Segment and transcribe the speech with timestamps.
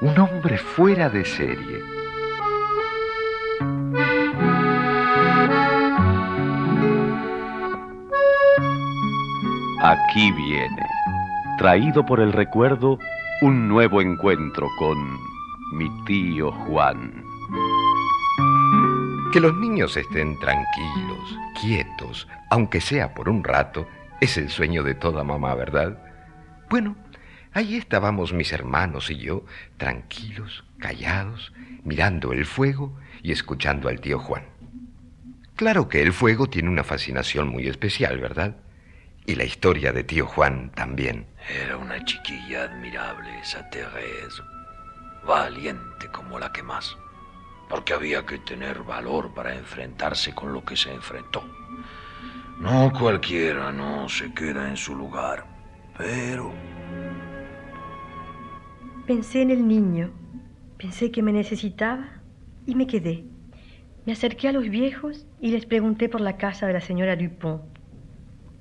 [0.00, 1.82] Un hombre fuera de serie.
[9.82, 10.86] Aquí viene,
[11.58, 13.00] traído por el recuerdo,
[13.42, 14.96] un nuevo encuentro con
[15.72, 17.24] mi tío Juan.
[19.32, 23.88] Que los niños estén tranquilos, quietos, aunque sea por un rato,
[24.20, 25.98] es el sueño de toda mamá, ¿verdad?
[26.70, 26.94] Bueno,
[27.52, 29.44] ahí estábamos mis hermanos y yo,
[29.76, 31.52] tranquilos, callados,
[31.84, 34.44] mirando el fuego y escuchando al tío Juan.
[35.56, 38.56] Claro que el fuego tiene una fascinación muy especial, ¿verdad?
[39.26, 41.26] Y la historia de tío Juan también.
[41.48, 44.44] Era una chiquilla admirable, esa Teresa.
[45.26, 46.96] Valiente como la que más.
[47.68, 51.42] Porque había que tener valor para enfrentarse con lo que se enfrentó.
[52.60, 55.44] No cualquiera no se queda en su lugar,
[55.96, 56.52] pero...
[59.08, 60.10] Pensé en el niño,
[60.76, 62.20] pensé que me necesitaba
[62.66, 63.24] y me quedé.
[64.04, 67.62] Me acerqué a los viejos y les pregunté por la casa de la señora Dupont.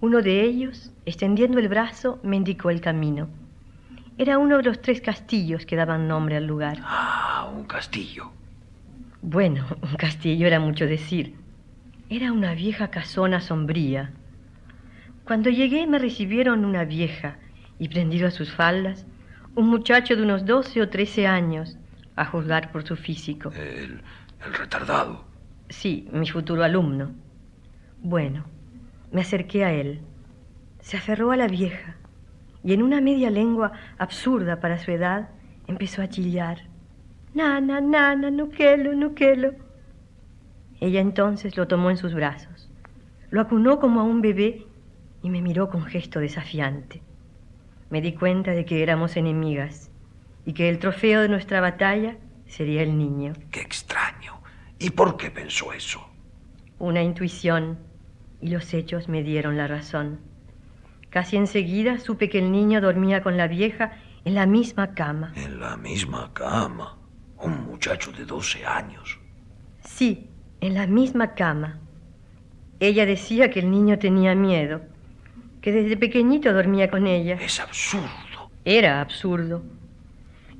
[0.00, 3.28] Uno de ellos, extendiendo el brazo, me indicó el camino.
[4.18, 6.78] Era uno de los tres castillos que daban nombre al lugar.
[6.82, 8.32] Ah, un castillo.
[9.22, 11.36] Bueno, un castillo era mucho decir.
[12.08, 14.10] Era una vieja casona sombría.
[15.24, 17.36] Cuando llegué me recibieron una vieja
[17.78, 19.06] y prendido a sus faldas,
[19.54, 21.76] un muchacho de unos 12 o 13 años,
[22.16, 23.50] a juzgar por su físico.
[23.52, 24.02] El,
[24.44, 25.24] el retardado.
[25.68, 27.12] Sí, mi futuro alumno.
[28.02, 28.44] Bueno,
[29.10, 30.00] me acerqué a él.
[30.80, 31.96] Se aferró a la vieja
[32.64, 35.30] y en una media lengua absurda para su edad
[35.66, 36.62] empezó a chillar.
[37.34, 39.54] Nana, nana, no quiero, no quiero.
[40.80, 42.68] Ella entonces lo tomó en sus brazos,
[43.30, 44.66] lo acunó como a un bebé
[45.22, 47.02] y me miró con gesto desafiante.
[47.92, 49.90] Me di cuenta de que éramos enemigas
[50.46, 52.16] y que el trofeo de nuestra batalla
[52.46, 53.34] sería el niño.
[53.50, 54.40] Qué extraño.
[54.78, 56.00] ¿Y por qué pensó eso?
[56.78, 57.78] Una intuición
[58.40, 60.20] y los hechos me dieron la razón.
[61.10, 63.92] Casi enseguida supe que el niño dormía con la vieja
[64.24, 65.34] en la misma cama.
[65.36, 66.96] En la misma cama.
[67.36, 69.20] Un muchacho de 12 años.
[69.84, 70.30] Sí,
[70.62, 71.78] en la misma cama.
[72.80, 74.80] Ella decía que el niño tenía miedo,
[75.62, 77.38] que desde pequeñito dormía con ella.
[77.40, 78.50] Es absurdo.
[78.64, 79.62] Era absurdo.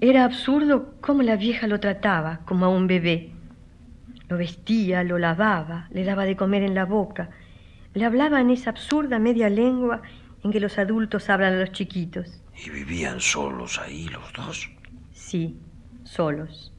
[0.00, 3.30] Era absurdo cómo la vieja lo trataba, como a un bebé.
[4.28, 7.30] Lo vestía, lo lavaba, le daba de comer en la boca,
[7.94, 10.02] le hablaba en esa absurda media lengua
[10.44, 12.40] en que los adultos hablan a los chiquitos.
[12.64, 14.70] ¿Y vivían solos ahí los dos?
[15.12, 15.56] Sí,
[16.04, 16.72] solos.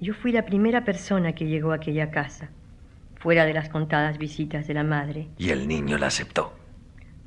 [0.00, 2.50] Yo fui la primera persona que llegó a aquella casa
[3.16, 5.28] fuera de las contadas visitas de la madre.
[5.38, 6.59] ¿Y el niño la aceptó?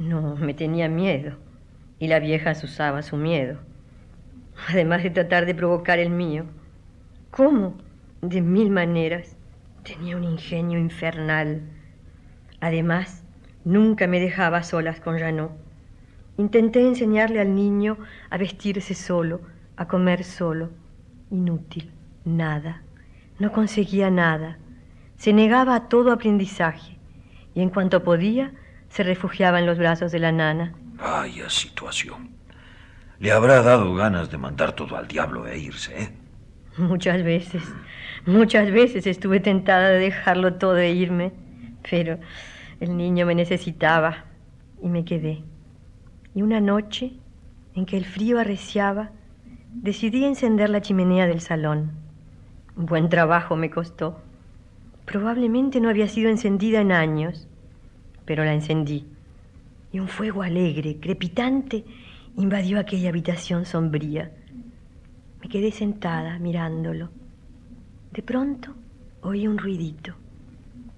[0.03, 1.37] No, me tenía miedo.
[1.97, 3.57] Y la vieja usaba su miedo.
[4.67, 6.43] Además de tratar de provocar el mío.
[7.31, 7.77] ¿Cómo?
[8.21, 9.37] De mil maneras.
[9.83, 11.61] Tenía un ingenio infernal.
[12.59, 13.23] Además,
[13.63, 15.53] nunca me dejaba solas con Janot.
[16.37, 17.97] Intenté enseñarle al niño
[18.29, 19.39] a vestirse solo,
[19.77, 20.71] a comer solo.
[21.31, 21.91] Inútil,
[22.25, 22.83] nada.
[23.39, 24.57] No conseguía nada.
[25.15, 26.97] Se negaba a todo aprendizaje
[27.55, 28.53] y en cuanto podía
[28.93, 30.75] se refugiaba en los brazos de la nana.
[30.99, 32.29] Vaya situación.
[33.17, 36.09] Le habrá dado ganas de mandar todo al diablo e irse, ¿eh?
[36.77, 37.63] Muchas veces,
[38.27, 41.31] muchas veces estuve tentada de dejarlo todo e irme,
[41.89, 42.19] pero
[42.79, 44.25] el niño me necesitaba
[44.79, 45.43] y me quedé.
[46.35, 47.13] Y una noche,
[47.73, 49.09] en que el frío arreciaba,
[49.71, 51.93] decidí encender la chimenea del salón.
[52.75, 54.21] Buen trabajo me costó.
[55.05, 57.47] Probablemente no había sido encendida en años,
[58.25, 59.05] pero la encendí.
[59.91, 61.85] Y un fuego alegre, crepitante,
[62.35, 64.31] invadió aquella habitación sombría.
[65.41, 67.09] Me quedé sentada mirándolo.
[68.11, 68.75] De pronto
[69.21, 70.15] oí un ruidito.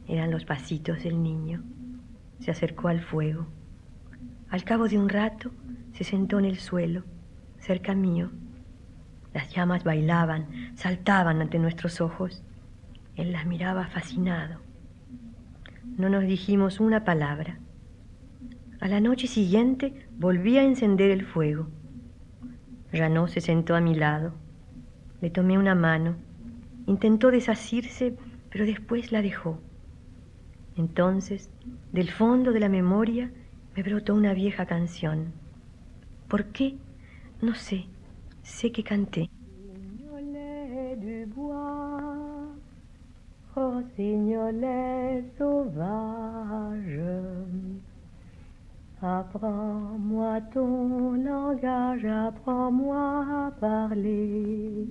[0.07, 1.63] Eran los pasitos del niño.
[2.39, 3.47] Se acercó al fuego.
[4.49, 5.51] Al cabo de un rato
[5.93, 7.03] se sentó en el suelo,
[7.59, 8.29] cerca mío.
[9.33, 12.43] Las llamas bailaban, saltaban ante nuestros ojos.
[13.15, 14.64] Él las miraba fascinado.
[15.97, 17.59] No nos dijimos una palabra.
[18.81, 21.67] A la noche siguiente volví a encender el fuego.
[22.91, 24.33] Ranó se sentó a mi lado.
[25.21, 26.15] Le tomé una mano.
[26.85, 28.17] Intentó desasirse,
[28.49, 29.59] pero después la dejó.
[30.75, 31.49] Entonces,
[31.93, 33.31] del fondo de la memoria,
[33.75, 35.31] me brotó una vieja canción.
[36.27, 36.75] ¿Por qué?
[37.41, 37.85] No sé.
[38.43, 39.29] Sé que canté.
[43.97, 46.99] Rossignolets sauvages,
[49.01, 54.85] Apprends-moi ton langage, apprends-moi à parler.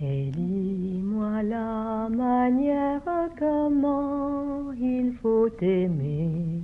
[0.00, 3.02] Et dis-moi la manière
[3.38, 6.62] comment il faut aimer,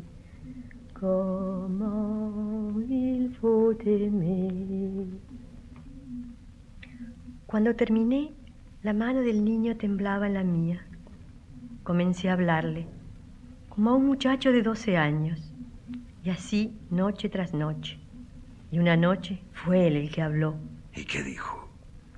[0.95, 5.07] comment il faut aimer.
[7.47, 8.33] Cuando terminé,
[8.83, 10.81] la mano del niño temblaba en la mía.
[11.85, 12.87] Comencé a hablarle,
[13.69, 15.53] como a un muchacho de 12 años,
[16.25, 17.99] y así noche tras noche.
[18.71, 20.57] Y una noche fue él el que habló.
[20.95, 21.69] ¿Y qué dijo?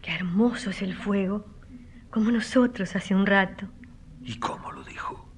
[0.02, 1.46] Qué hermoso es el fuego,
[2.10, 3.66] como nosotros hace un rato.
[4.22, 5.28] ¿Y cómo lo dijo?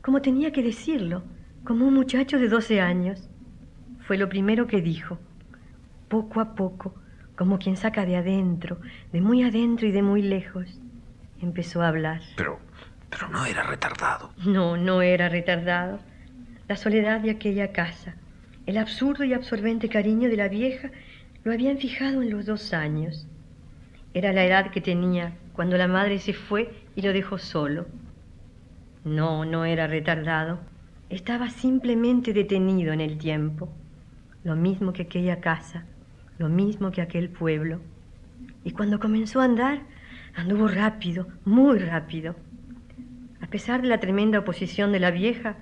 [0.00, 1.22] Como tenía que decirlo,
[1.62, 3.28] como un muchacho de 12 años.
[4.06, 5.18] Fue lo primero que dijo.
[6.08, 6.94] Poco a poco,
[7.36, 8.80] como quien saca de adentro,
[9.12, 10.80] de muy adentro y de muy lejos,
[11.42, 12.22] empezó a hablar.
[12.36, 12.58] Pero,
[13.10, 14.32] pero no era retardado.
[14.44, 16.00] No, no era retardado.
[16.68, 18.16] La soledad de aquella casa,
[18.66, 20.90] el absurdo y absorbente cariño de la vieja
[21.44, 23.28] lo habían fijado en los dos años.
[24.14, 27.86] Era la edad que tenía cuando la madre se fue y lo dejó solo.
[29.04, 30.58] No, no era retardado.
[31.08, 33.68] Estaba simplemente detenido en el tiempo.
[34.42, 35.84] Lo mismo que aquella casa,
[36.38, 37.80] lo mismo que aquel pueblo.
[38.64, 39.82] Y cuando comenzó a andar,
[40.34, 42.34] anduvo rápido, muy rápido.
[43.46, 45.54] A pesar de la tremenda oposición de la vieja,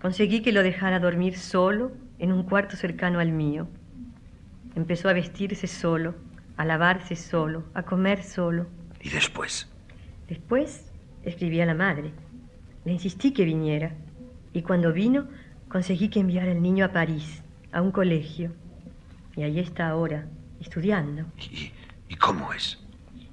[0.00, 1.90] conseguí que lo dejara dormir solo
[2.20, 3.66] en un cuarto cercano al mío.
[4.76, 6.14] Empezó a vestirse solo,
[6.56, 8.68] a lavarse solo, a comer solo.
[9.00, 9.68] ¿Y después?
[10.28, 10.92] Después
[11.24, 12.12] escribí a la madre.
[12.84, 13.92] Le insistí que viniera.
[14.52, 15.26] Y cuando vino,
[15.68, 17.42] conseguí que enviara al niño a París,
[17.72, 18.52] a un colegio.
[19.34, 20.28] Y ahí está ahora,
[20.60, 21.24] estudiando.
[21.38, 21.72] ¿Y,
[22.08, 22.78] y cómo es?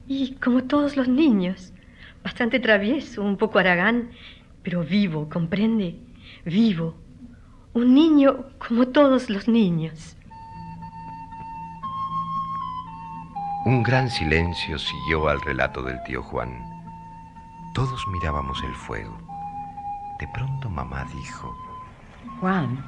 [0.07, 1.73] Y como todos los niños.
[2.23, 4.11] Bastante travieso, un poco aragán,
[4.63, 5.99] pero vivo, ¿comprende?
[6.45, 6.95] Vivo.
[7.73, 10.17] Un niño como todos los niños.
[13.65, 16.63] Un gran silencio siguió al relato del tío Juan.
[17.73, 19.17] Todos mirábamos el fuego.
[20.19, 21.55] De pronto mamá dijo,
[22.39, 22.83] Juan,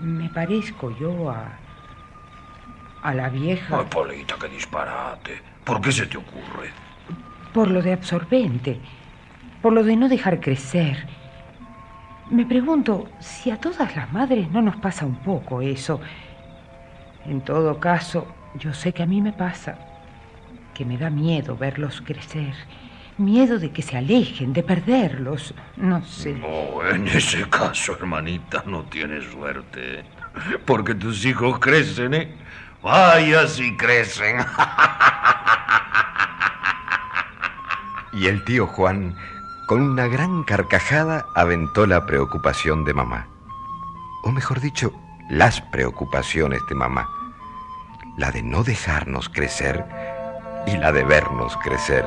[0.00, 1.58] me parezco yo a...
[3.02, 3.78] a la vieja...
[3.78, 5.42] Ay, Polita, qué disparate.
[5.64, 6.70] ¿Por qué se te ocurre?
[7.56, 8.78] Por lo de absorbente,
[9.62, 11.06] por lo de no dejar crecer.
[12.28, 15.98] Me pregunto si a todas las madres no nos pasa un poco eso.
[17.24, 18.26] En todo caso,
[18.58, 19.78] yo sé que a mí me pasa,
[20.74, 22.52] que me da miedo verlos crecer,
[23.16, 26.34] miedo de que se alejen, de perderlos, no sé.
[26.34, 30.04] No, en ese caso, hermanita, no tienes suerte,
[30.66, 32.34] porque tus hijos crecen, ¿eh?
[32.82, 34.36] Vaya si crecen.
[38.16, 39.14] Y el tío Juan,
[39.68, 43.28] con una gran carcajada, aventó la preocupación de mamá.
[44.24, 44.92] O mejor dicho,
[45.30, 47.06] las preocupaciones de mamá
[48.16, 49.84] la de no dejarnos crecer
[50.66, 52.04] y la de vernos crecer.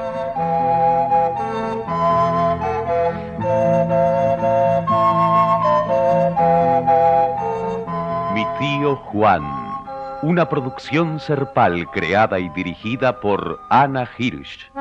[8.34, 9.44] Mi tío Juan,
[10.24, 14.72] una producción serpal creada y dirigida por Ana Hirsch.